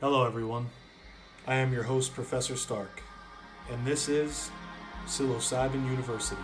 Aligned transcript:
Hello, 0.00 0.26
everyone. 0.26 0.66
I 1.46 1.54
am 1.54 1.72
your 1.72 1.84
host, 1.84 2.14
Professor 2.14 2.56
Stark, 2.56 3.00
and 3.70 3.86
this 3.86 4.08
is 4.08 4.50
Psilocybin 5.06 5.88
University. 5.88 6.42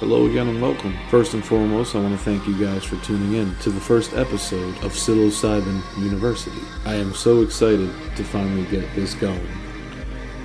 Hello 0.00 0.26
again 0.26 0.48
and 0.48 0.60
welcome. 0.60 0.98
First 1.08 1.34
and 1.34 1.44
foremost, 1.44 1.94
I 1.94 2.00
want 2.00 2.18
to 2.18 2.24
thank 2.24 2.48
you 2.48 2.58
guys 2.58 2.82
for 2.82 2.96
tuning 3.04 3.34
in 3.34 3.54
to 3.60 3.70
the 3.70 3.80
first 3.80 4.14
episode 4.14 4.74
of 4.78 4.92
Psilocybin 4.92 5.80
University. 6.02 6.60
I 6.84 6.96
am 6.96 7.14
so 7.14 7.42
excited 7.42 7.88
to 8.16 8.24
finally 8.24 8.64
get 8.66 8.92
this 8.96 9.14
going. 9.14 9.46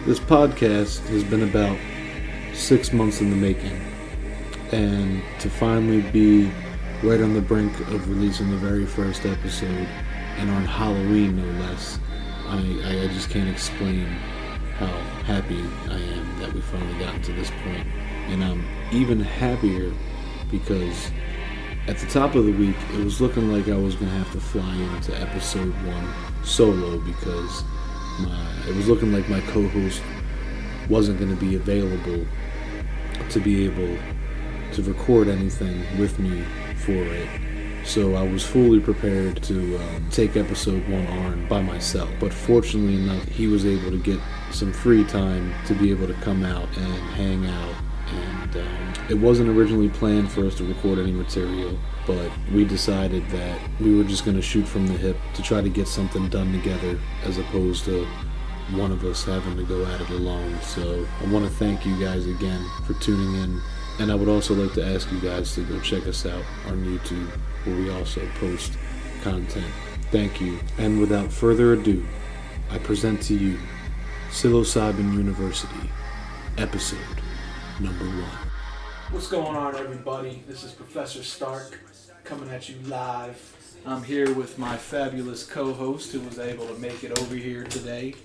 This 0.05 0.19
podcast 0.19 1.07
has 1.07 1.23
been 1.23 1.41
about 1.41 1.77
six 2.53 2.93
months 2.93 3.19
in 3.19 3.31
the 3.31 3.35
making, 3.35 3.86
and 4.71 5.21
to 5.39 5.49
finally 5.49 6.01
be 6.01 6.51
right 7.03 7.21
on 7.21 7.33
the 7.33 7.41
brink 7.41 7.79
of 7.79 8.09
releasing 8.09 8.49
the 8.49 8.57
very 8.57 8.85
first 8.85 9.25
episode, 9.25 9.87
and 10.37 10.49
on 10.49 10.65
Halloween 10.65 11.37
no 11.37 11.65
less, 11.65 11.99
I, 12.47 12.57
I, 12.57 13.07
just 13.13 13.29
can't 13.29 13.49
explain 13.49 14.05
how 14.79 14.87
happy 15.25 15.63
I 15.89 15.97
am 15.97 16.39
that 16.39 16.53
we 16.53 16.61
finally 16.61 16.97
gotten 16.99 17.21
to 17.23 17.33
this 17.33 17.51
point. 17.63 17.85
And 18.29 18.43
I'm 18.43 18.65
even 18.91 19.19
happier 19.19 19.93
because 20.49 21.11
at 21.87 21.97
the 21.97 22.07
top 22.07 22.35
of 22.35 22.45
the 22.45 22.51
week, 22.51 22.75
it 22.93 23.03
was 23.03 23.21
looking 23.21 23.51
like 23.51 23.67
I 23.67 23.77
was 23.77 23.95
going 23.95 24.11
to 24.11 24.17
have 24.17 24.31
to 24.33 24.39
fly 24.39 24.75
into 24.75 25.19
episode 25.19 25.73
one 25.85 26.13
solo 26.43 26.99
because 26.99 27.63
my, 28.19 28.53
it 28.67 28.75
was 28.75 28.87
looking 28.87 29.11
like 29.13 29.29
my 29.29 29.41
co 29.41 29.67
host 29.67 30.01
wasn't 30.89 31.19
going 31.19 31.35
to 31.35 31.39
be 31.39 31.55
available 31.55 32.25
to 33.29 33.39
be 33.39 33.65
able 33.65 33.97
to 34.73 34.83
record 34.83 35.27
anything 35.27 35.83
with 35.99 36.19
me 36.19 36.43
for 36.77 36.91
it. 36.91 37.29
So 37.87 38.15
I 38.15 38.23
was 38.23 38.45
fully 38.45 38.81
prepared 38.81 39.41
to 39.43 39.77
um, 39.77 40.09
take 40.11 40.35
episode 40.35 40.85
one 40.89 41.07
on 41.07 41.47
by 41.47 41.61
myself. 41.61 42.09
But 42.19 42.33
fortunately 42.33 42.95
enough, 42.95 43.25
he 43.29 43.47
was 43.47 43.65
able 43.65 43.91
to 43.91 43.97
get 43.97 44.19
some 44.51 44.73
free 44.73 45.05
time 45.05 45.53
to 45.67 45.73
be 45.73 45.89
able 45.91 46.07
to 46.07 46.13
come 46.15 46.43
out 46.43 46.67
and 46.75 46.93
hang 47.15 47.45
out. 47.45 47.75
And 48.09 48.57
um, 48.57 48.93
it 49.09 49.13
wasn't 49.13 49.49
originally 49.49 49.89
planned 49.89 50.31
for 50.31 50.45
us 50.45 50.55
to 50.55 50.65
record 50.65 50.99
any 50.99 51.11
material, 51.11 51.77
but 52.05 52.29
we 52.53 52.65
decided 52.65 53.27
that 53.29 53.59
we 53.79 53.95
were 53.95 54.03
just 54.03 54.25
going 54.25 54.35
to 54.35 54.41
shoot 54.41 54.67
from 54.67 54.87
the 54.87 54.93
hip 54.93 55.17
to 55.35 55.41
try 55.41 55.61
to 55.61 55.69
get 55.69 55.87
something 55.87 56.27
done 56.29 56.51
together 56.51 56.99
as 57.23 57.37
opposed 57.37 57.85
to 57.85 58.05
one 58.71 58.91
of 58.91 59.03
us 59.05 59.23
having 59.23 59.55
to 59.55 59.63
go 59.63 59.85
at 59.85 60.01
it 60.01 60.09
alone. 60.09 60.59
So 60.61 61.07
I 61.21 61.31
want 61.31 61.45
to 61.45 61.51
thank 61.51 61.85
you 61.85 61.97
guys 61.99 62.25
again 62.25 62.65
for 62.85 62.93
tuning 62.95 63.35
in. 63.41 63.61
And 63.99 64.11
I 64.11 64.15
would 64.15 64.27
also 64.27 64.53
like 64.53 64.73
to 64.73 64.85
ask 64.85 65.11
you 65.11 65.19
guys 65.19 65.55
to 65.55 65.63
go 65.63 65.79
check 65.79 66.05
us 66.07 66.25
out 66.25 66.43
on 66.67 66.83
YouTube, 66.85 67.29
where 67.65 67.75
we 67.75 67.89
also 67.89 68.21
post 68.39 68.73
content. 69.21 69.65
Thank 70.11 70.39
you. 70.39 70.59
And 70.77 70.99
without 70.99 71.33
further 71.33 71.73
ado, 71.73 72.05
I 72.69 72.77
present 72.77 73.21
to 73.23 73.33
you 73.33 73.57
Psilocybin 74.29 75.13
University, 75.13 75.89
episode 76.57 76.99
number 77.79 78.05
one. 78.05 78.47
What's 79.09 79.29
going 79.29 79.55
on, 79.55 79.75
everybody? 79.75 80.43
This 80.47 80.63
is 80.63 80.73
Professor 80.73 81.23
Stark 81.23 81.79
coming 82.23 82.49
at 82.49 82.69
you 82.69 82.75
live. 82.85 83.55
I'm 83.85 84.03
here 84.03 84.33
with 84.33 84.59
my 84.59 84.77
fabulous 84.77 85.45
co 85.45 85.73
host 85.73 86.11
who 86.11 86.19
was 86.19 86.39
able 86.39 86.67
to 86.67 86.73
make 86.75 87.03
it 87.03 87.17
over 87.19 87.35
here 87.35 87.63
today. 87.63 88.15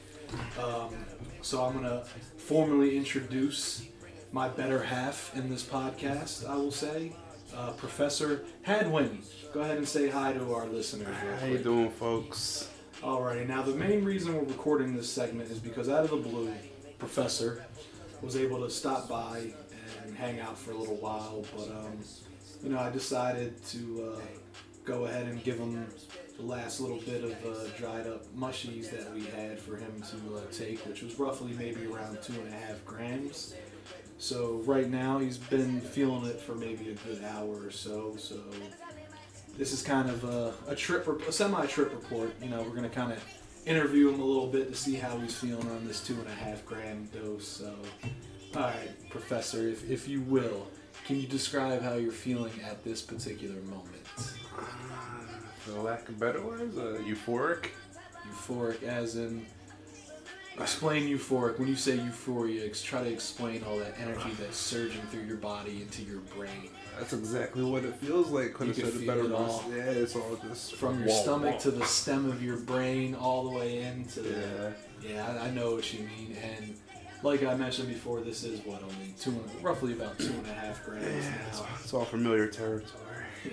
Um, 0.62 1.06
so 1.40 1.64
I'm 1.64 1.72
going 1.72 1.84
to 1.84 2.04
formally 2.36 2.96
introduce 2.96 3.86
my 4.32 4.48
better 4.48 4.82
half 4.82 5.30
in 5.36 5.50
this 5.50 5.62
podcast, 5.62 6.48
I 6.48 6.56
will 6.56 6.70
say, 6.70 7.12
uh, 7.54 7.70
Professor 7.72 8.44
Hadwin. 8.62 9.22
Go 9.52 9.60
ahead 9.60 9.76
and 9.76 9.86
say 9.86 10.08
hi 10.08 10.32
to 10.32 10.54
our 10.54 10.66
listeners. 10.66 11.14
How 11.38 11.46
you 11.46 11.58
doing, 11.58 11.90
folks? 11.90 12.70
Alrighty, 13.02 13.46
now 13.46 13.62
the 13.62 13.74
main 13.74 14.04
reason 14.04 14.34
we're 14.34 14.44
recording 14.44 14.96
this 14.96 15.10
segment 15.10 15.50
is 15.50 15.58
because 15.58 15.88
out 15.88 16.04
of 16.04 16.10
the 16.10 16.16
blue, 16.16 16.50
Professor 16.98 17.64
was 18.22 18.36
able 18.36 18.60
to 18.62 18.70
stop 18.70 19.08
by 19.08 19.52
and 20.04 20.16
hang 20.16 20.40
out 20.40 20.56
for 20.56 20.70
a 20.70 20.76
little 20.76 20.96
while, 20.96 21.44
but 21.54 21.68
um, 21.70 21.98
you 22.62 22.70
know, 22.70 22.78
I 22.78 22.90
decided 22.90 23.62
to 23.66 24.14
uh, 24.14 24.20
go 24.84 25.04
ahead 25.04 25.26
and 25.26 25.42
give 25.44 25.58
him 25.58 25.86
the 26.38 26.42
last 26.42 26.80
little 26.80 26.98
bit 26.98 27.24
of 27.24 27.32
uh, 27.44 27.68
dried 27.76 28.06
up 28.06 28.24
mushies 28.34 28.90
that 28.90 29.12
we 29.12 29.24
had 29.24 29.58
for 29.58 29.76
him 29.76 29.92
to 30.10 30.36
uh, 30.36 30.40
take, 30.50 30.78
which 30.86 31.02
was 31.02 31.18
roughly 31.18 31.52
maybe 31.58 31.86
around 31.86 32.22
two 32.22 32.32
and 32.34 32.48
a 32.48 32.56
half 32.56 32.82
grams. 32.84 33.54
So 34.22 34.62
right 34.66 34.88
now 34.88 35.18
he's 35.18 35.36
been 35.36 35.80
feeling 35.80 36.26
it 36.26 36.38
for 36.38 36.54
maybe 36.54 36.90
a 36.90 36.94
good 36.94 37.24
hour 37.24 37.66
or 37.66 37.72
so. 37.72 38.14
So 38.16 38.36
this 39.58 39.72
is 39.72 39.82
kind 39.82 40.08
of 40.08 40.22
a, 40.22 40.54
a 40.68 40.76
trip, 40.76 41.08
a 41.26 41.32
semi-trip 41.32 41.90
report. 41.90 42.32
You 42.40 42.50
know, 42.50 42.62
we're 42.62 42.76
gonna 42.76 42.88
kind 42.88 43.10
of 43.10 43.24
interview 43.66 44.10
him 44.10 44.20
a 44.20 44.24
little 44.24 44.46
bit 44.46 44.68
to 44.68 44.76
see 44.76 44.94
how 44.94 45.18
he's 45.18 45.34
feeling 45.34 45.68
on 45.68 45.84
this 45.88 46.06
two 46.06 46.14
and 46.14 46.28
a 46.28 46.34
half 46.34 46.64
gram 46.64 47.08
dose. 47.12 47.48
So, 47.48 47.74
all 48.54 48.62
right, 48.62 49.10
Professor, 49.10 49.66
if, 49.66 49.90
if 49.90 50.06
you 50.06 50.20
will, 50.20 50.68
can 51.04 51.20
you 51.20 51.26
describe 51.26 51.82
how 51.82 51.94
you're 51.94 52.12
feeling 52.12 52.52
at 52.64 52.84
this 52.84 53.02
particular 53.02 53.60
moment? 53.62 54.06
For 55.66 55.72
lack 55.80 56.08
of 56.08 56.20
better 56.20 56.42
words, 56.42 56.78
uh, 56.78 57.02
euphoric. 57.04 57.70
Euphoric, 58.30 58.84
as 58.84 59.16
in. 59.16 59.44
Explain 60.58 61.08
euphoric. 61.08 61.58
When 61.58 61.68
you 61.68 61.76
say 61.76 61.96
euphoria, 61.96 62.68
try 62.70 63.02
to 63.02 63.10
explain 63.10 63.64
all 63.64 63.78
that 63.78 63.94
energy 63.98 64.30
that's 64.38 64.56
surging 64.56 65.00
through 65.10 65.22
your 65.22 65.38
body 65.38 65.80
into 65.82 66.02
your 66.02 66.20
brain. 66.36 66.68
That's 66.98 67.14
exactly 67.14 67.64
what 67.64 67.84
it 67.84 67.94
feels 67.96 68.28
like. 68.28 68.52
Couldn't 68.52 68.76
You 68.76 68.84
have 68.84 68.92
said 68.92 69.02
it 69.02 69.06
better. 69.06 69.24
it 69.24 69.32
all. 69.32 69.64
Yeah, 69.70 69.82
it's 69.84 70.14
all 70.14 70.38
just 70.46 70.74
From 70.74 71.00
your 71.00 71.08
stomach 71.08 71.58
to 71.60 71.70
the 71.70 71.84
stem 71.86 72.30
of 72.30 72.42
your 72.42 72.58
brain, 72.58 73.14
all 73.14 73.44
the 73.50 73.58
way 73.58 73.82
into 73.82 74.20
the. 74.20 74.30
Yeah. 74.30 74.70
Yeah, 75.14 75.38
I, 75.42 75.46
I 75.46 75.50
know 75.50 75.72
what 75.74 75.92
you 75.92 76.00
mean. 76.00 76.36
And 76.40 76.76
like 77.22 77.42
I 77.44 77.54
mentioned 77.54 77.88
before, 77.88 78.20
this 78.20 78.44
is 78.44 78.60
what 78.66 78.82
only 78.82 79.14
two, 79.18 79.34
roughly 79.62 79.94
about 79.94 80.18
two 80.18 80.26
and 80.32 80.46
a 80.46 80.52
half 80.54 80.84
grams 80.84 81.06
Yeah, 81.06 81.32
it's, 81.48 81.62
it's 81.82 81.94
all 81.94 82.04
familiar 82.04 82.46
territory. 82.46 82.92
Yeah. 83.44 83.50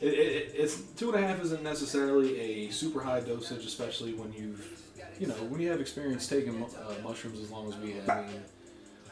It, 0.00 0.14
it, 0.14 0.54
it's 0.56 0.80
two 0.96 1.12
and 1.12 1.24
a 1.24 1.26
half 1.26 1.40
isn't 1.42 1.62
necessarily 1.62 2.38
a 2.40 2.70
super 2.70 3.00
high 3.00 3.20
dosage, 3.20 3.64
especially 3.64 4.12
when 4.14 4.32
you've, 4.32 4.82
you 5.20 5.26
know, 5.26 5.34
when 5.34 5.60
you 5.60 5.70
have 5.70 5.80
experience 5.80 6.26
taking 6.26 6.64
uh, 6.64 6.94
mushrooms 7.04 7.38
as 7.38 7.50
long 7.50 7.68
as 7.68 7.76
we 7.76 7.92
have. 7.92 8.08
I 8.08 8.22
mean, 8.22 8.42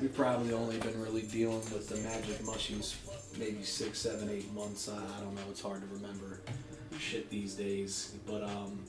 we've 0.01 0.15
probably 0.15 0.55
only 0.55 0.79
been 0.79 1.01
really 1.01 1.23
dealing 1.23 1.61
with 1.71 1.89
the 1.89 1.97
magic 1.97 2.39
mushies 2.39 2.97
maybe 3.39 3.63
six, 3.63 3.99
seven, 3.99 4.31
eight 4.31 4.53
months. 4.55 4.89
I, 4.89 4.97
I 4.97 5.21
don't 5.21 5.35
know. 5.35 5.43
It's 5.51 5.61
hard 5.61 5.83
to 5.83 5.95
remember 5.95 6.41
shit 6.99 7.29
these 7.29 7.55
days. 7.55 8.15
But 8.27 8.43
um, 8.43 8.85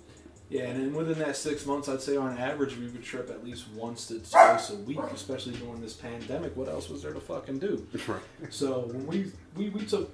yeah, 0.49 0.63
and 0.67 0.81
then 0.81 0.93
within 0.93 1.19
that 1.19 1.35
six 1.35 1.65
months, 1.65 1.89
I'd 1.89 2.01
say 2.01 2.15
on 2.15 2.37
average 2.37 2.77
we 2.77 2.87
would 2.87 3.03
trip 3.03 3.29
at 3.29 3.43
least 3.43 3.65
once 3.75 4.07
to 4.07 4.19
twice 4.19 4.69
a 4.69 4.75
week, 4.75 4.99
especially 5.13 5.53
during 5.53 5.81
this 5.81 5.93
pandemic. 5.93 6.55
What 6.55 6.69
else 6.69 6.89
was 6.89 7.03
there 7.03 7.13
to 7.13 7.19
fucking 7.19 7.59
do? 7.59 7.85
Right. 8.07 8.21
So 8.49 8.79
when 8.87 9.05
we 9.05 9.31
we, 9.57 9.69
we 9.69 9.85
took 9.85 10.09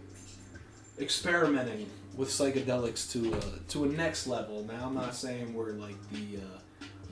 experimenting 0.99 1.87
with 2.16 2.29
psychedelics 2.29 3.11
to 3.11 3.33
uh, 3.33 3.59
to 3.69 3.83
a 3.83 3.87
next 3.87 4.27
level. 4.27 4.63
Now 4.63 4.87
I'm 4.87 4.95
not 4.95 5.13
saying 5.13 5.53
we're 5.53 5.73
like 5.73 5.95
the 6.11 6.37
uh, 6.37 6.59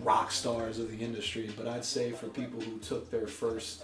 rock 0.04 0.32
stars 0.32 0.80
of 0.80 0.92
the 0.92 0.98
industry, 0.98 1.50
but 1.56 1.68
I'd 1.68 1.86
say 1.86 2.12
for 2.12 2.28
people 2.28 2.60
who 2.62 2.78
took 2.80 3.10
their 3.10 3.28
first 3.28 3.84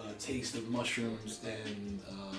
uh, 0.00 0.04
taste 0.18 0.54
of 0.56 0.68
mushrooms 0.68 1.40
in 1.44 2.00
uh, 2.08 2.34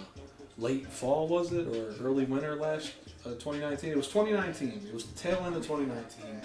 late 0.57 0.87
fall 0.87 1.27
was 1.27 1.51
it 1.51 1.67
or 1.67 1.93
early 2.05 2.25
winter 2.25 2.55
last 2.55 2.93
uh, 3.25 3.31
2019? 3.31 3.91
It 3.91 3.97
was 3.97 4.07
2019. 4.07 4.87
It 4.87 4.93
was 4.93 5.05
the 5.05 5.17
tail 5.17 5.43
end 5.45 5.55
of 5.55 5.63
2019, 5.63 6.41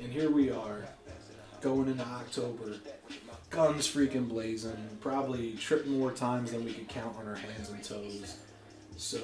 and 0.00 0.12
here 0.12 0.30
we 0.30 0.50
are 0.50 0.84
going 1.60 1.88
into 1.88 2.04
October. 2.04 2.76
Guns 3.50 3.92
freaking 3.92 4.28
blazing. 4.28 4.76
Probably 5.00 5.52
tripped 5.54 5.86
more 5.86 6.12
times 6.12 6.52
than 6.52 6.64
we 6.64 6.72
could 6.72 6.88
count 6.88 7.16
on 7.16 7.26
our 7.26 7.34
hands 7.34 7.70
and 7.70 7.82
toes. 7.82 8.36
So 8.96 9.18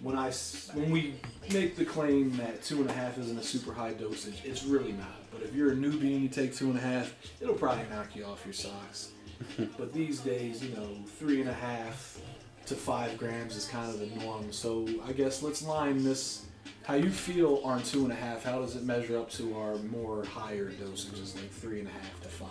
when 0.00 0.16
I 0.16 0.30
when 0.74 0.90
we 0.90 1.14
make 1.52 1.76
the 1.76 1.84
claim 1.84 2.36
that 2.38 2.62
two 2.62 2.80
and 2.80 2.90
a 2.90 2.92
half 2.92 3.18
isn't 3.18 3.38
a 3.38 3.42
super 3.42 3.72
high 3.72 3.92
dosage, 3.92 4.42
it's 4.44 4.64
really 4.64 4.92
not. 4.92 5.30
But 5.30 5.42
if 5.42 5.54
you're 5.54 5.72
a 5.72 5.76
newbie 5.76 6.14
and 6.14 6.22
you 6.22 6.28
take 6.28 6.54
two 6.54 6.70
and 6.70 6.78
a 6.78 6.82
half, 6.82 7.14
it'll 7.40 7.54
probably 7.54 7.84
knock 7.90 8.16
you 8.16 8.24
off 8.24 8.44
your 8.44 8.54
socks. 8.54 9.10
but 9.78 9.92
these 9.92 10.20
days, 10.20 10.62
you 10.62 10.74
know, 10.74 10.88
three 11.18 11.40
and 11.40 11.48
a 11.48 11.54
half 11.54 12.20
to 12.66 12.74
five 12.74 13.16
grams 13.18 13.56
is 13.56 13.66
kind 13.66 13.90
of 13.90 14.00
the 14.00 14.24
norm. 14.24 14.52
So 14.52 14.86
I 15.06 15.12
guess 15.12 15.42
let's 15.42 15.62
line 15.62 16.04
this. 16.04 16.46
How 16.84 16.94
you 16.94 17.10
feel 17.10 17.60
on 17.64 17.82
two 17.82 18.04
and 18.04 18.12
a 18.12 18.16
half? 18.16 18.44
How 18.44 18.58
does 18.58 18.76
it 18.76 18.84
measure 18.84 19.18
up 19.18 19.30
to 19.32 19.56
our 19.56 19.76
more 19.76 20.24
higher 20.24 20.70
dosages, 20.70 21.34
like 21.34 21.50
three 21.50 21.80
and 21.80 21.88
a 21.88 21.92
half 21.92 22.20
to 22.22 22.28
five? 22.28 22.48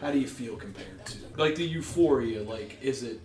How 0.00 0.10
do 0.10 0.18
you 0.18 0.26
feel 0.26 0.56
compared 0.56 1.04
to 1.06 1.18
like 1.36 1.54
the 1.54 1.64
euphoria? 1.64 2.42
Like, 2.42 2.78
is 2.82 3.02
it 3.02 3.20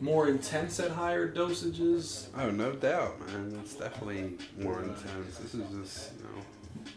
more 0.00 0.28
intense 0.28 0.78
at 0.80 0.90
higher 0.90 1.30
dosages? 1.30 2.28
Oh, 2.36 2.50
no 2.50 2.72
doubt, 2.72 3.18
man. 3.26 3.58
It's 3.62 3.74
definitely 3.74 4.36
more 4.58 4.82
intense. 4.82 5.38
This 5.38 5.54
is 5.54 5.70
just, 5.70 6.12
you 6.16 6.24
know, 6.24 6.90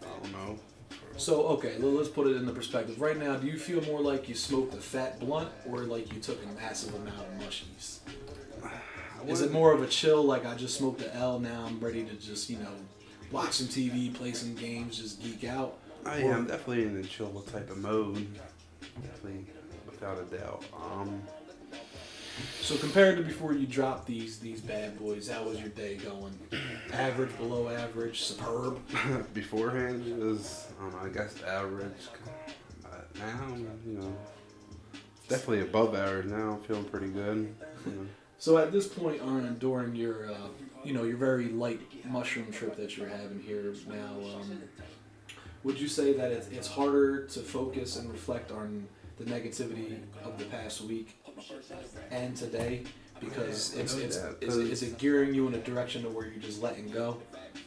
I 0.00 0.22
don't 0.22 0.32
know. 0.32 0.58
So 1.16 1.46
okay, 1.48 1.76
let's 1.78 2.08
put 2.08 2.26
it 2.26 2.36
into 2.36 2.52
perspective. 2.52 3.00
Right 3.00 3.18
now, 3.18 3.36
do 3.36 3.46
you 3.46 3.58
feel 3.58 3.82
more 3.82 4.00
like 4.00 4.28
you 4.28 4.34
smoked 4.34 4.74
a 4.74 4.78
fat 4.78 5.20
blunt 5.20 5.50
or 5.68 5.80
like 5.80 6.12
you 6.12 6.20
took 6.20 6.42
a 6.42 6.60
massive 6.60 6.94
amount 6.94 7.18
of 7.18 7.46
mushies? 7.46 7.98
Is 9.28 9.40
it 9.40 9.52
more 9.52 9.72
of 9.72 9.82
a 9.82 9.86
chill, 9.86 10.24
like 10.24 10.44
I 10.46 10.56
just 10.56 10.76
smoked 10.78 10.98
the 10.98 11.14
L, 11.14 11.38
now 11.38 11.64
I'm 11.66 11.78
ready 11.78 12.02
to 12.02 12.14
just 12.14 12.50
you 12.50 12.58
know 12.58 12.72
watch 13.30 13.52
some 13.52 13.68
TV, 13.68 14.12
play 14.12 14.32
some 14.32 14.54
games, 14.54 14.98
just 14.98 15.22
geek 15.22 15.44
out? 15.44 15.78
I 16.04 16.18
am 16.18 16.46
definitely 16.46 16.82
in 16.82 17.00
the 17.00 17.06
chill 17.06 17.30
type 17.42 17.70
of 17.70 17.78
mode. 17.78 18.26
Definitely, 19.00 19.46
without 19.86 20.18
a 20.18 20.36
doubt. 20.36 20.64
Um, 20.74 21.22
So 22.60 22.76
compared 22.76 23.16
to 23.18 23.22
before 23.22 23.52
you 23.52 23.66
dropped 23.66 24.06
these 24.06 24.38
these 24.38 24.60
bad 24.60 24.98
boys, 24.98 25.28
how 25.28 25.44
was 25.44 25.60
your 25.60 25.68
day 25.70 25.96
going? 25.96 26.38
Average, 26.92 27.36
below 27.36 27.68
average, 27.68 28.22
superb? 28.22 28.80
beforehand 29.34 30.06
it 30.06 30.16
was, 30.16 30.68
um, 30.80 30.94
I 31.02 31.08
guess, 31.08 31.42
average. 31.42 32.08
Uh, 32.84 32.88
now, 33.18 33.54
you 33.86 33.98
know, 33.98 34.16
definitely 35.28 35.60
above 35.60 35.94
average. 35.94 36.26
Now, 36.26 36.52
I'm 36.52 36.60
feeling 36.62 36.84
pretty 36.84 37.08
good. 37.08 37.54
You 37.84 37.92
know. 37.92 38.06
So 38.38 38.58
at 38.58 38.72
this 38.72 38.88
point 38.88 39.20
on 39.20 39.56
during 39.58 39.94
your 39.94 40.30
uh, 40.30 40.48
you 40.84 40.92
know 40.92 41.04
your 41.04 41.16
very 41.16 41.48
light 41.48 41.80
mushroom 42.04 42.50
trip 42.50 42.76
that 42.76 42.96
you're 42.96 43.08
having 43.08 43.40
here 43.40 43.74
now, 43.88 44.14
um, 44.34 44.62
would 45.64 45.78
you 45.78 45.88
say 45.88 46.12
that 46.14 46.32
it's, 46.32 46.48
it's 46.48 46.68
harder 46.68 47.26
to 47.26 47.40
focus 47.40 47.96
and 47.96 48.10
reflect 48.10 48.50
on 48.50 48.88
the 49.18 49.24
negativity 49.24 49.98
of 50.24 50.38
the 50.38 50.44
past 50.46 50.80
week 50.80 51.21
and 52.10 52.36
today 52.36 52.82
because 53.20 53.74
it's, 53.74 53.94
it's 53.94 54.16
is, 54.40 54.56
it, 54.56 54.70
is 54.70 54.82
it 54.82 54.98
gearing 54.98 55.34
you 55.34 55.46
in 55.46 55.54
a 55.54 55.58
direction 55.58 56.02
to 56.02 56.08
where 56.08 56.26
you're 56.26 56.42
just 56.42 56.62
letting 56.62 56.88
go? 56.90 57.18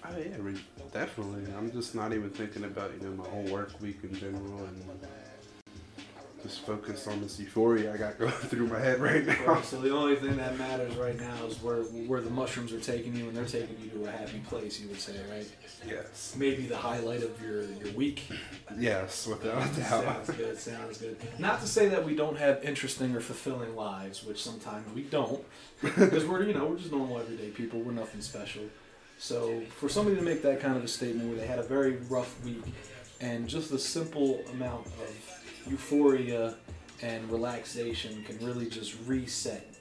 Oh 0.04 0.18
yeah, 0.18 0.36
re- 0.40 0.60
definitely. 0.94 1.44
I'm 1.58 1.72
just 1.72 1.96
not 1.96 2.14
even 2.14 2.30
thinking 2.30 2.66
about 2.66 2.92
you 3.00 3.08
know 3.08 3.16
my 3.16 3.30
whole 3.30 3.44
work 3.44 3.80
week 3.82 4.00
in 4.04 4.14
general 4.16 4.66
and 4.66 4.84
just 6.46 6.62
focus 6.66 7.08
on 7.08 7.22
this 7.22 7.40
euphoria 7.40 7.94
I 7.94 7.98
got 7.98 8.20
going 8.20 8.32
through 8.32 8.68
my 8.68 8.80
head 8.80 9.00
right 9.00 9.26
now. 9.26 9.46
Right, 9.46 9.66
so 9.66 9.82
the 9.82 9.92
only 9.92 10.16
thing 10.16 10.38
that 10.38 10.58
matters 10.58 10.96
right 10.96 11.20
now 11.20 11.46
is 11.48 11.62
where 11.62 11.82
where 11.82 12.22
the 12.22 12.30
mushrooms 12.30 12.72
are 12.72 12.80
taking 12.80 13.16
you, 13.16 13.28
and 13.28 13.36
they're 13.36 13.46
taking 13.46 13.76
you 13.84 13.90
to 13.90 14.06
a 14.08 14.12
happy 14.12 14.40
place. 14.48 14.80
You 14.80 14.88
would 14.90 15.00
say, 15.00 15.14
right? 15.32 15.48
Yes, 15.88 16.36
Maybe 16.38 16.64
the 16.64 16.78
highlight 16.78 17.24
of 17.24 17.42
your 17.42 17.64
your 17.64 17.92
week. 17.94 18.24
yes, 18.78 19.28
without 19.28 19.64
a 19.64 19.80
doubt. 19.80 20.04
Sounds 20.26 20.30
good. 20.30 20.58
Sounds 20.60 20.98
good. 20.98 21.18
Not 21.40 21.62
to 21.62 21.68
say 21.68 21.90
that 21.90 22.06
we 22.06 22.16
don't 22.16 22.38
have 22.38 22.64
interesting 22.64 23.16
or 23.16 23.20
fulfilling 23.22 23.76
lives, 23.76 24.24
which 24.24 24.42
sometimes 24.42 24.94
we 24.94 25.02
don't, 25.04 25.44
because 25.82 26.26
we're 26.26 26.44
you 26.44 26.54
know 26.54 26.66
we're 26.68 26.78
just 26.78 26.92
normal 26.92 27.20
everyday 27.20 27.50
people. 27.50 27.80
We're 27.80 27.92
nothing 27.92 28.22
special. 28.22 28.64
So 29.18 29.62
for 29.78 29.88
somebody 29.88 30.18
to 30.18 30.22
make 30.22 30.42
that 30.42 30.60
kind 30.60 30.76
of 30.76 30.84
a 30.84 30.90
statement 30.90 31.30
where 31.30 31.38
they 31.38 31.48
had 31.48 31.58
a 31.58 31.64
very 31.64 31.96
rough 32.10 32.44
week, 32.44 32.64
and 33.22 33.48
just 33.48 33.70
the 33.72 33.80
simple 33.80 34.42
amount 34.52 34.86
of 34.88 35.42
euphoria 35.70 36.56
and 37.02 37.30
relaxation 37.32 38.24
can 38.24 38.38
really 38.46 38.70
just 38.70 38.96
reset 39.06 39.74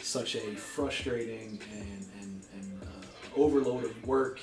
such 0.00 0.34
a 0.34 0.40
frustrating 0.56 1.60
and, 1.72 2.06
and, 2.20 2.44
and 2.54 2.82
uh, 2.82 3.40
overload 3.40 3.84
of 3.84 4.06
work 4.06 4.40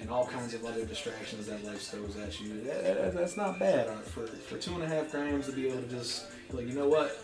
and 0.00 0.10
all 0.10 0.26
kinds 0.26 0.52
of 0.54 0.64
other 0.66 0.84
distractions 0.84 1.46
that 1.46 1.64
life 1.64 1.80
throws 1.80 2.16
at 2.18 2.38
you. 2.40 2.60
That, 2.62 2.84
that- 2.84 3.14
that's 3.14 3.36
not 3.36 3.58
bad 3.58 3.88
uh, 3.88 3.96
for, 4.00 4.26
for 4.26 4.58
two 4.58 4.74
and 4.74 4.82
a 4.82 4.86
half 4.88 5.10
grams 5.10 5.46
to 5.46 5.52
be 5.52 5.66
able 5.68 5.80
to 5.82 5.88
just 5.88 6.26
like, 6.52 6.66
you 6.68 6.74
know 6.74 6.88
what? 6.88 7.18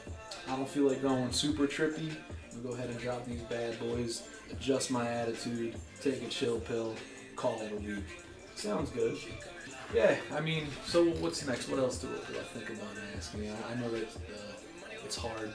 I 0.49 0.57
don't 0.57 0.69
feel 0.69 0.85
like 0.89 1.03
going 1.03 1.31
super 1.33 1.67
trippy. 1.67 2.13
I'll 2.55 2.61
go 2.61 2.71
ahead 2.75 2.89
and 2.91 2.99
drop 2.99 3.25
these 3.27 3.43
bad 3.43 3.79
boys, 3.79 4.23
adjust 4.51 4.91
my 4.91 5.09
attitude, 5.09 5.75
take 6.03 6.23
a 6.23 6.29
chill 6.29 6.59
pill, 6.61 6.95
call 7.37 7.61
it 7.63 7.73
a 7.73 7.77
week. 7.77 8.05
Sounds 8.57 8.91
good. 8.91 9.17
Yeah, 9.95 10.17
I 10.33 10.41
mean, 10.41 10.67
so 10.87 11.05
what's 11.05 11.47
next? 11.47 11.69
What 11.69 11.79
else 11.79 11.99
do, 11.99 12.09
do 12.09 12.39
I 12.39 12.43
think 12.43 12.71
about 12.71 12.89
asking? 13.17 13.51
I, 13.51 13.73
I 13.73 13.75
know 13.77 13.91
that 13.91 14.05
uh, 14.05 14.53
it's 15.05 15.17
hard 15.17 15.53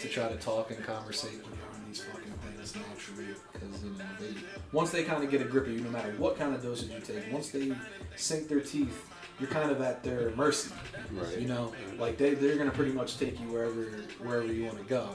to 0.00 0.08
try 0.08 0.28
to 0.28 0.36
talk 0.36 0.70
and 0.70 0.82
conversate 0.84 1.40
on 1.44 1.84
these 1.86 2.02
fucking 2.02 2.32
things 2.32 2.74
naturally 2.74 3.34
because 3.52 3.84
you 3.84 3.90
know 3.90 4.04
they 4.18 4.34
once 4.72 4.90
they 4.90 5.04
kind 5.04 5.22
of 5.22 5.30
get 5.30 5.42
a 5.42 5.44
grip 5.44 5.66
of 5.66 5.72
you, 5.72 5.80
no 5.80 5.90
matter 5.90 6.12
what 6.18 6.38
kind 6.38 6.54
of 6.54 6.62
dosage 6.62 6.90
you 6.90 7.00
take, 7.00 7.30
once 7.32 7.50
they 7.50 7.72
sink 8.16 8.48
their 8.48 8.60
teeth, 8.60 9.10
you're 9.38 9.50
kind 9.50 9.70
of 9.70 9.80
at 9.82 10.02
their 10.02 10.30
mercy. 10.30 10.72
Right. 11.12 11.38
You 11.38 11.48
know, 11.48 11.72
like 11.98 12.16
they 12.16 12.34
they're 12.34 12.56
gonna 12.56 12.70
pretty 12.70 12.92
much 12.92 13.18
take 13.18 13.38
you 13.38 13.46
wherever 13.48 13.82
wherever 14.22 14.46
you 14.46 14.64
want 14.64 14.78
to 14.78 14.84
go. 14.84 15.10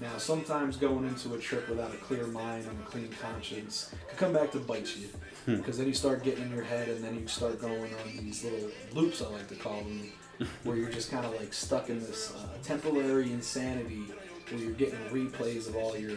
Now, 0.00 0.16
sometimes 0.16 0.78
going 0.78 1.06
into 1.06 1.34
a 1.34 1.38
trip 1.38 1.68
without 1.68 1.92
a 1.92 1.98
clear 1.98 2.26
mind 2.26 2.64
and 2.66 2.80
a 2.80 2.84
clean 2.84 3.10
conscience 3.20 3.94
can 4.08 4.16
come 4.16 4.32
back 4.32 4.50
to 4.52 4.58
bite 4.58 4.96
you. 4.96 5.08
Because 5.44 5.76
then 5.76 5.86
you 5.86 5.94
start 5.94 6.24
getting 6.24 6.44
in 6.44 6.50
your 6.50 6.64
head 6.64 6.88
and 6.88 7.04
then 7.04 7.18
you 7.20 7.26
start 7.26 7.60
going 7.60 7.92
on 7.94 8.16
these 8.16 8.42
little 8.42 8.70
loops, 8.94 9.20
I 9.20 9.26
like 9.26 9.48
to 9.48 9.56
call 9.56 9.82
them, 9.82 10.10
where 10.64 10.76
you're 10.76 10.90
just 10.90 11.10
kind 11.10 11.26
of 11.26 11.34
like 11.38 11.52
stuck 11.52 11.90
in 11.90 12.00
this 12.00 12.32
uh, 12.34 12.48
temporary 12.62 13.30
insanity 13.30 14.04
where 14.48 14.60
you're 14.60 14.72
getting 14.72 14.98
replays 15.10 15.68
of 15.68 15.76
all 15.76 15.96
your 15.96 16.16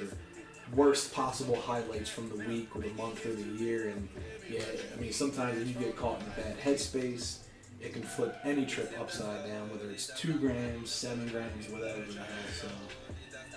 worst 0.73 1.13
possible 1.13 1.55
highlights 1.55 2.09
from 2.09 2.29
the 2.29 2.37
week 2.45 2.73
or 2.75 2.81
the 2.81 2.89
month 2.91 3.25
or 3.25 3.33
the 3.33 3.63
year. 3.63 3.89
And 3.89 4.07
yeah, 4.49 4.63
I 4.95 5.01
mean, 5.01 5.11
sometimes 5.11 5.57
when 5.57 5.67
you 5.67 5.73
get 5.73 5.97
caught 5.97 6.21
in 6.21 6.27
a 6.27 6.41
bad 6.41 6.59
headspace, 6.59 7.39
it 7.81 7.91
can 7.91 8.03
flip 8.03 8.37
any 8.45 8.65
trip 8.65 8.93
upside 8.97 9.45
down, 9.45 9.69
whether 9.69 9.89
it's 9.91 10.07
two 10.17 10.33
grams, 10.33 10.89
seven 10.89 11.27
grams, 11.27 11.67
whatever 11.67 12.01
the 12.01 12.19
hell. 12.19 12.27
So, 12.61 12.67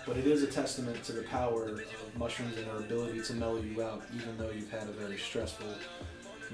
but 0.07 0.17
it 0.17 0.27
is 0.27 0.43
a 0.43 0.47
testament 0.47 1.03
to 1.05 1.13
the 1.13 1.23
power 1.23 1.65
of 1.69 1.83
mushrooms 2.17 2.57
and 2.57 2.67
their 2.67 2.77
ability 2.77 3.21
to 3.23 3.35
mellow 3.35 3.61
you 3.61 3.83
out, 3.83 4.05
even 4.15 4.37
though 4.39 4.51
you've 4.51 4.71
had 4.71 4.85
a 4.85 4.93
very 4.93 5.19
stressful 5.19 5.67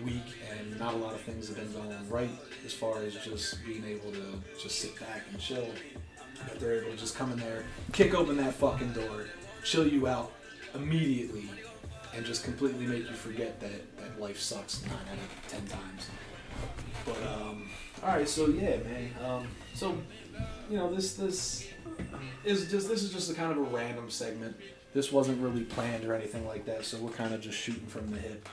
week 0.04 0.22
and 0.50 0.78
not 0.78 0.94
a 0.94 0.96
lot 0.96 1.12
of 1.12 1.20
things 1.20 1.48
have 1.48 1.56
been 1.58 1.72
going 1.72 2.08
right 2.08 2.30
as 2.64 2.72
far 2.72 3.02
as 3.02 3.14
just 3.16 3.64
being 3.64 3.84
able 3.84 4.10
to 4.10 4.40
just 4.60 4.80
sit 4.80 4.98
back 4.98 5.22
and 5.30 5.38
chill. 5.38 5.68
But 6.48 6.58
they're 6.58 6.80
able 6.80 6.92
to 6.92 6.96
just 6.96 7.14
come 7.14 7.30
in 7.32 7.38
there, 7.38 7.64
kick 7.92 8.14
open 8.14 8.36
that 8.38 8.54
fucking 8.54 8.94
door, 8.94 9.26
chill 9.64 9.86
you 9.86 10.08
out 10.08 10.32
immediately, 10.74 11.48
and 12.14 12.24
just 12.24 12.42
completely 12.42 12.86
make 12.86 13.08
you 13.08 13.14
forget 13.14 13.60
that, 13.60 13.96
that 13.98 14.20
life 14.20 14.40
sucks 14.40 14.82
nine 14.86 14.94
out 14.94 15.18
of 15.18 15.48
ten 15.48 15.66
times. 15.66 16.08
But 17.04 17.22
um, 17.28 17.68
all 18.02 18.08
right, 18.08 18.28
so 18.28 18.48
yeah, 18.48 18.78
man. 18.78 19.10
Um, 19.24 19.48
so 19.74 19.96
you 20.70 20.78
know 20.78 20.92
this 20.92 21.14
this 21.14 21.68
is 22.44 22.70
just 22.70 22.88
this 22.88 23.02
is 23.02 23.12
just 23.12 23.30
a 23.30 23.34
kind 23.34 23.52
of 23.52 23.58
a 23.58 23.62
random 23.62 24.10
segment. 24.10 24.56
This 24.94 25.10
wasn't 25.10 25.40
really 25.40 25.64
planned 25.64 26.04
or 26.04 26.14
anything 26.14 26.46
like 26.46 26.66
that, 26.66 26.84
so 26.84 26.98
we're 26.98 27.12
kind 27.12 27.32
of 27.32 27.40
just 27.40 27.56
shooting 27.56 27.86
from 27.86 28.10
the 28.10 28.18
hip 28.18 28.48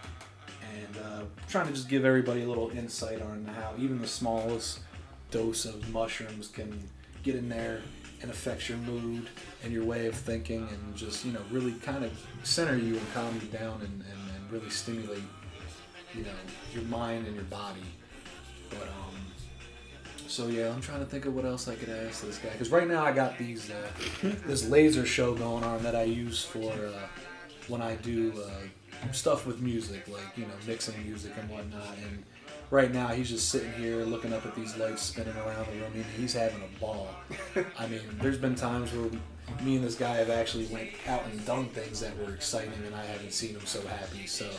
and 0.77 0.97
uh, 1.05 1.21
trying 1.49 1.67
to 1.67 1.73
just 1.73 1.89
give 1.89 2.05
everybody 2.05 2.43
a 2.43 2.47
little 2.47 2.69
insight 2.71 3.21
on 3.21 3.45
how 3.45 3.73
even 3.77 3.99
the 3.99 4.07
smallest 4.07 4.79
dose 5.31 5.65
of 5.65 5.89
mushrooms 5.93 6.47
can 6.47 6.79
get 7.23 7.35
in 7.35 7.49
there 7.49 7.81
and 8.21 8.31
affect 8.31 8.67
your 8.67 8.77
mood 8.79 9.27
and 9.63 9.71
your 9.71 9.83
way 9.83 10.07
of 10.07 10.15
thinking 10.15 10.67
and 10.69 10.95
just 10.95 11.25
you 11.25 11.31
know 11.31 11.41
really 11.51 11.73
kind 11.73 12.03
of 12.03 12.11
center 12.43 12.77
you 12.77 12.97
and 12.97 13.13
calm 13.13 13.33
you 13.41 13.47
down 13.57 13.79
and, 13.81 14.03
and, 14.11 14.35
and 14.35 14.51
really 14.51 14.69
stimulate 14.69 15.23
you 16.13 16.23
know 16.23 16.29
your 16.73 16.83
mind 16.83 17.25
and 17.27 17.35
your 17.35 17.45
body 17.45 17.85
but 18.69 18.83
um 18.83 19.15
so 20.29 20.47
yeah 20.47 20.71
i'm 20.71 20.81
trying 20.81 20.99
to 20.99 21.05
think 21.05 21.25
of 21.25 21.35
what 21.35 21.45
else 21.45 21.67
i 21.67 21.75
could 21.75 21.89
ask 21.89 22.23
this 22.23 22.37
guy. 22.37 22.49
Because 22.49 22.69
right 22.69 22.87
now 22.87 23.03
i 23.03 23.11
got 23.11 23.37
these 23.37 23.69
uh, 23.71 24.31
this 24.45 24.67
laser 24.69 25.05
show 25.05 25.33
going 25.33 25.63
on 25.63 25.81
that 25.83 25.95
i 25.95 26.03
use 26.03 26.43
for 26.43 26.71
uh, 26.71 27.07
when 27.67 27.81
i 27.81 27.95
do 27.95 28.33
uh, 28.45 28.49
stuff 29.11 29.45
with 29.47 29.59
music 29.61 30.07
like 30.07 30.37
you 30.37 30.43
know 30.43 30.53
mixing 30.67 31.01
music 31.03 31.31
and 31.39 31.49
whatnot. 31.49 31.95
And 31.97 32.23
right 32.71 32.93
now 32.93 33.07
he's 33.07 33.29
just 33.29 33.49
sitting 33.49 33.71
here 33.73 34.03
looking 34.03 34.33
up 34.33 34.45
at 34.45 34.55
these 34.55 34.77
lights 34.77 35.01
spinning 35.01 35.35
around 35.37 35.65
the 35.67 35.79
room 35.79 35.91
and 35.95 36.05
he's 36.17 36.33
having 36.33 36.61
a 36.61 36.79
ball. 36.79 37.07
I 37.77 37.87
mean 37.87 38.01
there's 38.21 38.37
been 38.37 38.55
times 38.55 38.93
where 38.93 39.09
me 39.63 39.75
and 39.75 39.83
this 39.83 39.95
guy 39.95 40.15
have 40.15 40.29
actually 40.29 40.65
went 40.67 40.89
out 41.07 41.23
and 41.25 41.43
done 41.45 41.67
things 41.69 41.99
that 41.99 42.15
were 42.19 42.33
exciting 42.33 42.71
and 42.85 42.95
i 42.95 43.03
haven't 43.03 43.33
seen 43.33 43.51
him 43.51 43.65
so 43.65 43.81
happy. 43.87 44.27
So 44.27 44.49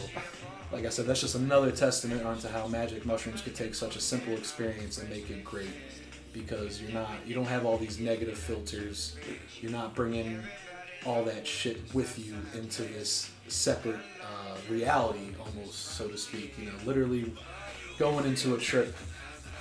like 0.73 0.85
i 0.85 0.88
said 0.88 1.07
that's 1.07 1.21
just 1.21 1.35
another 1.35 1.71
testament 1.71 2.25
onto 2.25 2.49
how 2.49 2.67
magic 2.67 3.07
mushrooms 3.07 3.43
could 3.43 3.55
take 3.55 3.75
such 3.75 3.97
a 3.97 4.00
simple 4.00 4.33
experience 4.35 4.99
and 4.99 5.09
make 5.09 5.31
it 5.31 5.45
great. 5.45 5.71
Because 6.33 6.81
you're 6.81 6.93
not 6.93 7.11
you 7.26 7.35
don't 7.35 7.47
have 7.47 7.67
all 7.67 7.76
these 7.76 7.99
negative 7.99 8.38
filters. 8.38 9.17
You're 9.61 9.73
not 9.73 9.95
bringing 9.95 10.43
all 11.07 11.25
that 11.25 11.47
shit 11.47 11.79
with 11.95 12.19
you 12.19 12.35
into 12.55 12.83
this 12.83 13.31
separate 13.49 13.97
uh, 14.23 14.57
reality 14.69 15.35
almost 15.40 15.75
so 15.97 16.09
to 16.09 16.19
speak. 16.19 16.59
You 16.59 16.67
know 16.67 16.73
literally 16.85 17.33
going 18.00 18.25
into 18.25 18.54
a 18.54 18.59
trip 18.59 18.97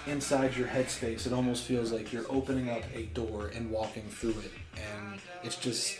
inside 0.08 0.56
your 0.56 0.66
headspace 0.66 1.28
it 1.28 1.34
almost 1.34 1.66
feels 1.66 1.92
like 1.92 2.14
you're 2.14 2.26
opening 2.30 2.70
up 2.70 2.82
a 2.96 3.04
door 3.08 3.52
and 3.54 3.70
walking 3.70 4.04
through 4.04 4.30
it. 4.30 4.54
And 4.78 5.20
it's 5.44 5.58
just 5.58 6.00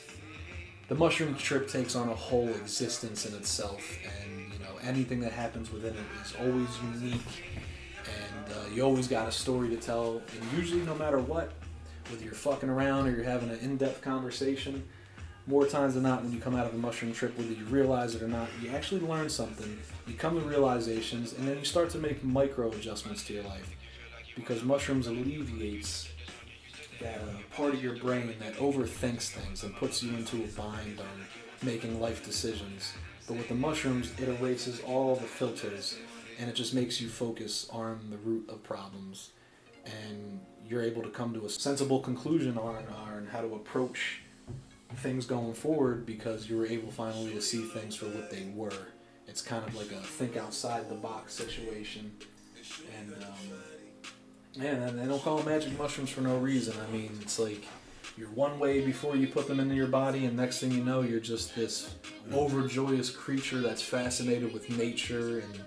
the 0.88 0.96
mushroom 0.96 1.36
trip 1.36 1.68
takes 1.68 1.98
on 1.98 2.08
a 2.08 2.16
whole 2.16 2.48
existence 2.48 3.26
in 3.26 3.36
itself. 3.36 3.84
And 4.06 4.54
you 4.54 4.60
know 4.60 4.72
anything 4.82 5.20
that 5.20 5.34
happens 5.34 5.70
within 5.70 5.94
it 5.94 6.26
is 6.26 6.34
always 6.40 6.70
unique. 7.02 7.44
And 8.06 8.54
uh, 8.54 8.74
you 8.74 8.84
always 8.84 9.10
got 9.10 9.28
a 9.28 9.34
story 9.34 9.68
to 9.72 9.76
tell. 9.76 10.22
And 10.40 10.58
usually 10.58 10.82
no 10.86 10.96
matter 10.96 11.20
what 11.20 11.52
whether 12.10 12.24
you're 12.24 12.34
fucking 12.34 12.70
around 12.70 13.08
or 13.08 13.12
you're 13.12 13.26
having 13.26 13.50
an 13.50 13.60
in-depth 13.60 14.02
conversation 14.02 14.88
more 15.50 15.66
times 15.66 15.96
than 15.96 16.04
not, 16.04 16.22
when 16.22 16.32
you 16.32 16.40
come 16.40 16.56
out 16.56 16.68
of 16.68 16.76
a 16.76 16.78
mushroom 16.78 17.12
trip, 17.12 17.36
whether 17.36 17.52
you 17.52 17.66
realize 17.66 18.14
it 18.14 18.22
or 18.22 18.28
not, 18.28 18.48
you 18.62 18.70
actually 18.70 19.02
learn 19.02 19.28
something, 19.28 19.80
you 20.06 20.14
come 20.14 20.40
to 20.40 20.48
realizations, 20.48 21.34
and 21.34 21.48
then 21.48 21.58
you 21.58 21.66
start 21.66 21.90
to 21.90 21.98
make 21.98 22.24
micro 22.24 22.72
adjustments 22.72 23.24
to 23.26 23.34
your 23.34 23.44
life. 23.44 23.76
Because 24.36 24.64
mushrooms 24.64 25.08
alleviates 25.08 26.08
that 27.02 27.18
uh, 27.18 27.56
part 27.56 27.74
of 27.74 27.84
your 27.84 27.96
brain 27.96 28.36
that 28.40 28.58
overthinks 28.58 29.30
things 29.30 29.64
and 29.64 29.76
puts 29.76 30.04
you 30.04 30.16
into 30.16 30.44
a 30.44 30.48
bind 30.50 31.00
on 31.00 31.26
making 31.64 32.00
life 32.00 32.24
decisions. 32.24 32.94
But 33.28 33.38
with 33.38 33.48
the 33.48 33.56
mushrooms, 33.56 34.12
it 34.20 34.30
erases 34.30 34.82
all 34.82 35.16
the 35.16 35.26
filters 35.26 35.98
and 36.40 36.48
it 36.48 36.54
just 36.54 36.76
makes 36.76 37.02
you 37.02 37.10
focus 37.10 37.68
on 37.72 38.00
the 38.12 38.18
root 38.18 38.48
of 38.50 38.62
problems. 38.64 39.32
And 39.86 40.42
you're 40.64 40.84
able 40.84 41.02
to 41.02 41.10
come 41.10 41.34
to 41.34 41.46
a 41.46 41.50
sensible 41.50 42.02
conclusion 42.02 42.56
on, 42.58 42.84
on 42.88 43.28
how 43.32 43.42
to 43.42 43.56
approach 43.56 44.22
things 44.96 45.26
going 45.26 45.54
forward 45.54 46.06
because 46.06 46.50
you 46.50 46.58
were 46.58 46.66
able 46.66 46.92
finally 46.92 47.32
to 47.34 47.42
see 47.42 47.64
things 47.64 47.96
for 47.96 48.06
what 48.06 48.30
they 48.30 48.52
were. 48.54 48.88
It's 49.28 49.42
kind 49.42 49.66
of 49.66 49.76
like 49.76 49.92
a 49.92 50.02
think 50.02 50.38
outside 50.38 50.90
the 50.90 50.96
box 50.96 51.34
situation. 51.34 52.12
And, 53.00 53.14
um, 53.24 53.60
yeah, 54.54 54.90
they 54.90 55.06
don't 55.06 55.22
call 55.22 55.38
them 55.38 55.46
magic 55.46 55.78
mushrooms 55.78 56.10
for 56.10 56.22
no 56.22 56.38
reason. 56.38 56.76
I 56.88 56.92
mean, 56.92 57.18
it's 57.22 57.38
like 57.40 57.66
you're 58.18 58.30
one 58.30 58.60
way 58.60 58.82
before 58.82 59.16
you 59.16 59.28
put 59.28 59.48
them 59.48 59.60
into 59.60 59.76
your 59.76 59.88
body, 59.88 60.26
and 60.26 60.36
next 60.36 60.60
thing 60.60 60.72
you 60.72 60.84
know, 60.84 61.02
you're 61.02 61.20
just 61.20 61.56
this 61.56 61.96
overjoyous 62.34 63.10
creature 63.10 63.62
that's 63.62 63.82
fascinated 63.82 64.52
with 64.52 64.70
nature, 64.78 65.40
and 65.40 65.60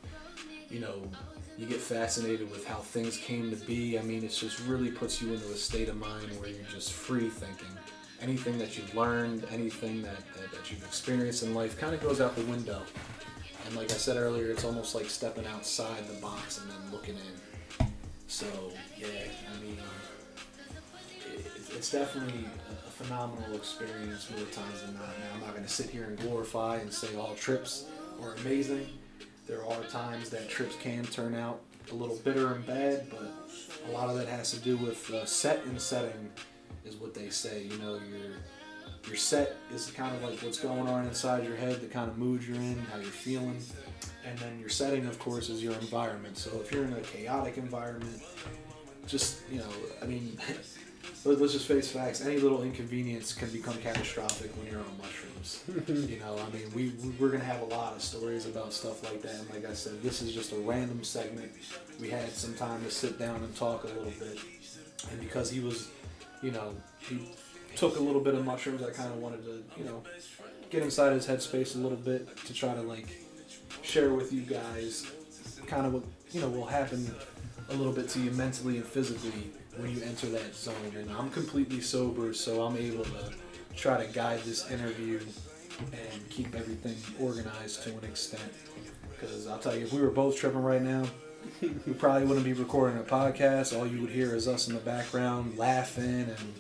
you 0.69 0.81
know, 0.81 1.09
you 1.57 1.67
get 1.67 1.81
fascinated 1.81 2.51
with 2.51 2.67
how 2.67 2.77
things 2.77 3.17
came 3.17 3.51
to 3.51 3.57
be. 3.65 3.99
I 3.99 4.03
mean, 4.03 4.25
it 4.25 4.29
just 4.29 4.61
really 4.67 4.91
puts 4.91 5.23
you 5.23 5.33
into 5.33 5.47
a 5.47 5.57
state 5.57 5.89
of 5.89 5.97
mind 5.97 6.29
where 6.41 6.51
you're 6.51 6.65
just 6.71 6.93
free 6.93 7.31
thinking. 7.31 7.69
Anything 8.23 8.57
that 8.59 8.79
you've 8.79 8.95
learned, 8.95 9.45
anything 9.51 10.01
that, 10.03 10.17
that, 10.35 10.53
that 10.53 10.71
you've 10.71 10.85
experienced 10.85 11.43
in 11.43 11.55
life 11.55 11.79
kind 11.79 11.93
of 11.95 12.01
goes 12.01 12.21
out 12.21 12.37
the 12.37 12.45
window. 12.45 12.83
And 13.67 13.77
like 13.77 13.91
I 13.91 13.95
said 13.95 14.17
earlier, 14.17 14.51
it's 14.51 14.65
almost 14.65 14.95
like 14.95 15.07
stepping 15.07 15.47
outside 15.47 16.07
the 16.09 16.21
box 16.21 16.59
and 16.59 16.71
then 16.71 16.93
looking 16.93 17.17
in. 17.17 17.87
So, 18.29 18.47
yeah, 18.97 19.07
I 19.07 19.63
mean, 19.65 19.77
it, 21.35 21.47
it's 21.75 21.91
definitely 21.91 22.45
a 22.69 22.91
phenomenal 22.91 23.55
experience 23.57 24.31
more 24.31 24.47
times 24.47 24.83
than 24.83 24.95
not. 24.95 25.09
Now, 25.19 25.35
I'm 25.35 25.41
not 25.41 25.51
going 25.51 25.65
to 25.65 25.69
sit 25.69 25.91
here 25.91 26.05
and 26.05 26.19
glorify 26.19 26.77
and 26.77 26.93
say 26.93 27.15
all 27.17 27.35
trips 27.35 27.87
are 28.23 28.35
amazing. 28.37 28.87
There 29.47 29.67
are 29.67 29.83
times 29.85 30.31
that 30.31 30.49
trips 30.49 30.77
can 30.77 31.05
turn 31.05 31.35
out 31.35 31.61
a 31.91 31.95
little 31.95 32.17
bitter 32.17 32.55
and 32.55 32.65
bad, 32.65 33.11
but 33.11 33.33
a 33.89 33.91
lot 33.91 34.09
of 34.09 34.17
that 34.17 34.29
has 34.29 34.53
to 34.53 34.61
do 34.61 34.77
with 34.77 35.11
uh, 35.11 35.25
set 35.25 35.65
and 35.65 35.81
setting, 35.81 36.31
is 36.85 36.97
what 36.97 37.15
they 37.15 37.31
say. 37.31 37.65
You 37.65 37.79
know, 37.79 37.95
your 37.95 38.33
your 39.07 39.17
set 39.17 39.57
is 39.75 39.91
kind 39.91 40.15
of 40.15 40.23
like 40.23 40.41
what's 40.41 40.59
going 40.61 40.87
on 40.89 41.07
inside 41.07 41.45
your 41.45 41.57
head, 41.57 41.81
the 41.81 41.87
kind 41.87 42.09
of 42.09 42.19
mood 42.19 42.43
you're 42.45 42.57
in, 42.57 42.79
how 42.91 42.99
you're 42.99 43.07
feeling, 43.07 43.61
and 44.25 44.39
then 44.39 44.59
your 44.61 44.69
setting, 44.69 45.07
of 45.07 45.19
course, 45.19 45.49
is 45.49 45.63
your 45.63 45.75
environment. 45.75 46.39
So 46.39 46.61
if 46.61 46.73
you're 46.73 46.85
in 46.85 46.93
a 46.93 47.01
chaotic 47.01 47.57
environment, 47.57 48.23
just 49.07 49.41
you 49.51 49.59
know, 49.59 49.71
I 50.03 50.07
mean. 50.07 50.39
let's 51.25 51.53
just 51.53 51.67
face 51.67 51.91
facts. 51.91 52.25
Any 52.25 52.39
little 52.39 52.63
inconvenience 52.63 53.33
can 53.33 53.51
become 53.51 53.75
catastrophic 53.79 54.51
when 54.57 54.71
you're 54.71 54.81
on 54.81 54.99
mushrooms. 54.99 55.63
you 56.11 56.19
know, 56.19 56.37
I 56.39 56.51
mean, 56.57 56.71
we 56.75 56.93
we're 57.19 57.31
gonna 57.31 57.45
have 57.45 57.61
a 57.63 57.67
lot 57.67 57.95
of 57.95 58.03
stories 58.03 58.47
about 58.47 58.73
stuff 58.73 59.03
like 59.05 59.23
that. 59.23 59.35
And 59.35 59.51
like 59.51 59.67
I 59.69 59.75
said, 59.75 60.03
this 60.03 60.23
is 60.23 60.33
just 60.33 60.53
a 60.53 60.57
random 60.57 61.03
segment. 61.05 61.53
We 62.01 62.11
had 62.11 62.31
some 62.31 62.55
time 62.55 62.83
to 62.85 62.91
sit 62.91 63.19
down 63.19 63.37
and 63.37 63.55
talk 63.57 63.85
a 63.85 63.89
little 63.89 64.13
bit, 64.19 64.39
and 65.11 65.21
because 65.21 65.51
he 65.51 65.61
was, 65.61 65.89
you 66.43 66.51
know, 66.51 66.75
he 66.99 67.29
took 67.77 67.97
a 67.97 68.01
little 68.01 68.21
bit 68.21 68.35
of 68.35 68.45
mushrooms, 68.45 68.83
I 68.83 68.91
kind 68.91 69.11
of 69.11 69.19
wanted 69.19 69.45
to, 69.45 69.65
you 69.77 69.85
know, 69.85 70.03
get 70.71 70.83
inside 70.83 71.13
his 71.13 71.27
headspace 71.27 71.77
a 71.77 71.79
little 71.79 71.99
bit 71.99 72.37
to 72.47 72.55
try 72.55 72.75
to 72.75 72.83
like 72.83 73.07
share 73.83 74.13
with 74.13 74.33
you 74.33 74.43
guys 74.43 75.11
kind 75.67 75.87
of 75.87 75.95
what 75.95 76.03
you 76.33 76.41
know 76.41 76.49
will 76.49 76.67
happen 76.67 77.15
a 77.71 77.75
little 77.75 77.93
bit 77.93 78.09
to 78.09 78.21
you 78.21 78.31
mentally 78.33 78.77
and 78.77 78.85
physically 78.85 79.51
when 79.77 79.91
you 79.91 80.03
enter 80.03 80.27
that 80.27 80.55
zone. 80.55 80.75
And 80.97 81.11
I'm 81.13 81.31
completely 81.31 81.81
sober, 81.81 82.35
so 82.35 82.63
I'm 82.63 82.77
able 82.77 83.05
to 83.05 83.33
try 83.77 84.05
to 84.05 84.13
guide 84.13 84.41
this 84.41 84.71
interview 84.71 85.21
and 85.81 86.31
keep 86.31 86.55
everything 86.55 86.97
organized 87.19 87.83
to 87.85 87.91
an 87.91 88.05
extent. 88.05 88.53
Because 89.11 89.47
I'll 89.47 89.59
tell 89.59 89.75
you, 89.75 89.85
if 89.85 89.93
we 89.93 90.03
were 90.03 90.11
both 90.11 90.37
tripping 90.37 90.63
right 90.63 90.83
now, 90.83 91.05
we 91.61 91.93
probably 91.95 92.27
wouldn't 92.27 92.45
be 92.45 92.53
recording 92.53 92.99
a 92.99 93.03
podcast. 93.03 93.77
All 93.77 93.87
you 93.87 94.01
would 94.01 94.11
hear 94.11 94.35
is 94.35 94.49
us 94.49 94.69
in 94.69 94.75
the 94.75 94.81
background 94.81 95.57
laughing 95.59 96.05
and 96.05 96.55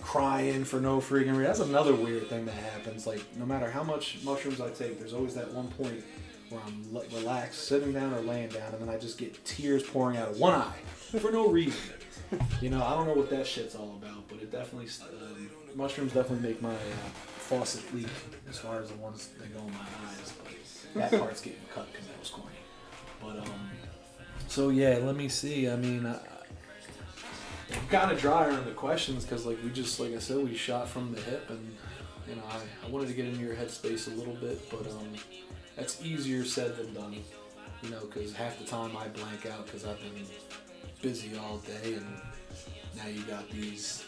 crying 0.00 0.64
for 0.64 0.80
no 0.80 0.98
freaking 0.98 1.30
reason. 1.30 1.44
That's 1.44 1.60
another 1.60 1.94
weird 1.94 2.28
thing 2.28 2.46
that 2.46 2.54
happens. 2.54 3.06
Like, 3.06 3.24
no 3.36 3.46
matter 3.46 3.70
how 3.70 3.82
much 3.82 4.18
mushrooms 4.24 4.60
I 4.60 4.70
take, 4.70 4.98
there's 4.98 5.14
always 5.14 5.34
that 5.34 5.52
one 5.52 5.68
point 5.68 6.02
where 6.50 6.60
I'm 6.66 6.84
relaxed, 7.14 7.66
sitting 7.66 7.92
down 7.92 8.12
or 8.12 8.20
laying 8.20 8.48
down, 8.50 8.72
and 8.72 8.82
then 8.82 8.88
I 8.88 8.98
just 8.98 9.18
get 9.18 9.44
tears 9.44 9.82
pouring 9.82 10.16
out 10.16 10.28
of 10.28 10.38
one 10.38 10.54
eye 10.54 11.18
for 11.18 11.30
no 11.30 11.48
reason 11.48 11.94
you 12.60 12.70
know, 12.70 12.82
I 12.82 12.94
don't 12.94 13.06
know 13.06 13.14
what 13.14 13.30
that 13.30 13.46
shit's 13.46 13.74
all 13.74 13.98
about, 14.02 14.28
but 14.28 14.38
it 14.38 14.50
definitely 14.50 14.88
um, 15.20 15.50
mushrooms 15.74 16.12
definitely 16.12 16.48
make 16.48 16.62
my 16.62 16.74
uh, 16.74 17.08
faucet 17.38 17.82
leak 17.94 18.06
as 18.48 18.58
far 18.58 18.80
as 18.80 18.88
the 18.90 18.96
ones 18.96 19.28
that 19.38 19.52
go 19.52 19.60
in 19.60 19.72
my 19.72 19.80
eyes. 19.80 20.32
But 20.94 21.10
that 21.10 21.20
part's 21.20 21.40
getting 21.40 21.60
cut 21.74 21.90
because 21.92 22.06
that 22.06 22.18
was 22.18 22.30
corny. 22.30 22.56
But 23.20 23.38
um, 23.38 23.70
so 24.48 24.68
yeah, 24.70 24.98
let 25.02 25.16
me 25.16 25.28
see. 25.28 25.68
I 25.68 25.76
mean, 25.76 26.06
I, 26.06 26.18
I'm 27.72 27.88
kind 27.88 28.12
of 28.12 28.20
dry 28.20 28.50
on 28.50 28.64
the 28.64 28.72
questions 28.72 29.24
because 29.24 29.46
like 29.46 29.58
we 29.62 29.70
just 29.70 29.98
like 29.98 30.14
I 30.14 30.18
said, 30.18 30.38
we 30.38 30.54
shot 30.54 30.88
from 30.88 31.12
the 31.12 31.20
hip, 31.20 31.48
and 31.50 31.76
you 32.28 32.36
know, 32.36 32.42
I, 32.50 32.86
I 32.86 32.90
wanted 32.90 33.08
to 33.08 33.14
get 33.14 33.26
into 33.26 33.40
your 33.40 33.54
headspace 33.54 34.12
a 34.12 34.14
little 34.14 34.34
bit, 34.34 34.70
but 34.70 34.86
um, 34.90 35.14
that's 35.76 36.04
easier 36.04 36.44
said 36.44 36.76
than 36.76 36.94
done. 36.94 37.16
You 37.82 37.90
know, 37.90 38.00
because 38.06 38.32
half 38.32 38.58
the 38.58 38.64
time 38.64 38.96
I 38.96 39.08
blank 39.08 39.46
out 39.46 39.66
because 39.66 39.84
I've 39.84 39.98
been 40.00 40.26
busy 41.00 41.36
all 41.36 41.58
day, 41.58 41.94
and 41.94 42.06
now 42.96 43.08
you 43.08 43.22
got 43.22 43.50
these 43.50 44.04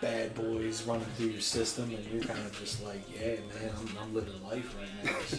bad 0.00 0.34
boys 0.34 0.84
running 0.84 1.06
through 1.16 1.28
your 1.28 1.40
system, 1.40 1.92
and 1.92 2.04
you're 2.06 2.22
kind 2.22 2.38
of 2.38 2.56
just 2.58 2.84
like, 2.84 3.00
yeah, 3.12 3.34
man, 3.60 3.72
I'm, 3.76 3.98
I'm 4.00 4.14
living 4.14 4.40
life 4.44 4.76
right 4.78 5.04
now. 5.04 5.18
So, 5.26 5.38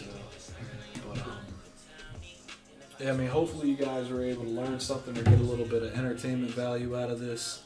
yeah, 3.00 3.12
I 3.12 3.16
mean, 3.16 3.28
hopefully 3.28 3.70
you 3.70 3.76
guys 3.76 4.08
were 4.08 4.22
able 4.22 4.44
to 4.44 4.50
learn 4.50 4.78
something 4.80 5.16
or 5.16 5.22
get 5.22 5.38
a 5.38 5.42
little 5.42 5.66
bit 5.66 5.82
of 5.82 5.96
entertainment 5.96 6.52
value 6.52 6.98
out 6.98 7.10
of 7.10 7.20
this. 7.20 7.62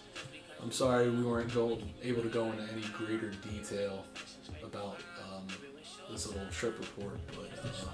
I'm 0.63 0.73
sorry 0.73 1.11
we 1.11 1.23
weren't 1.23 1.53
go, 1.53 1.79
able 2.03 2.23
to 2.23 2.29
go 2.29 2.51
into 2.51 2.63
any 2.73 2.83
greater 2.97 3.31
detail 3.31 4.05
about 4.63 4.99
um, 5.23 5.47
this 6.11 6.27
little 6.27 6.49
trip 6.51 6.79
report, 6.79 7.19
but 7.29 7.51
uh, 7.65 7.89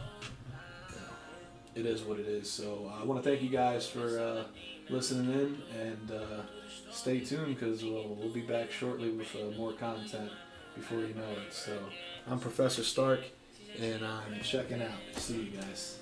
yeah, 0.90 1.80
it 1.80 1.86
is 1.86 2.02
what 2.02 2.20
it 2.20 2.26
is. 2.26 2.50
So 2.50 2.92
uh, 2.92 3.02
I 3.02 3.04
want 3.04 3.22
to 3.22 3.28
thank 3.28 3.42
you 3.42 3.50
guys 3.50 3.88
for. 3.88 4.18
Uh, 4.18 4.44
listening 4.90 5.32
in 5.32 5.78
and 5.80 6.10
uh, 6.10 6.42
stay 6.90 7.20
tuned 7.20 7.54
because 7.54 7.82
we'll, 7.84 8.08
we'll 8.08 8.32
be 8.32 8.40
back 8.40 8.70
shortly 8.70 9.10
with 9.10 9.34
uh, 9.36 9.56
more 9.56 9.72
content 9.72 10.30
before 10.74 11.00
you 11.00 11.14
know 11.14 11.30
it. 11.46 11.52
So 11.52 11.78
I'm 12.28 12.40
Professor 12.40 12.82
Stark 12.82 13.20
and 13.78 14.04
I'm 14.04 14.40
checking 14.42 14.82
out. 14.82 14.98
See 15.16 15.42
you 15.42 15.50
guys. 15.50 15.98